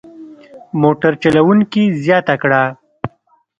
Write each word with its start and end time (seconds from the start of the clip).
موټر 0.81 1.13
چلوونکي 1.23 1.83
زیاته 2.03 2.35
کړه. 2.41 2.63